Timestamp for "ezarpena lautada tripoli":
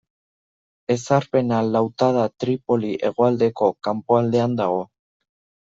0.95-2.91